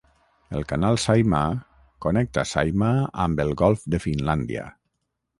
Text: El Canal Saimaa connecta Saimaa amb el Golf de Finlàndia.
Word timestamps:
El 0.59 0.63
Canal 0.69 0.95
Saimaa 1.01 1.51
connecta 2.05 2.45
Saimaa 2.51 3.03
amb 3.27 3.43
el 3.43 3.53
Golf 3.61 3.83
de 3.95 3.99
Finlàndia. 4.07 4.65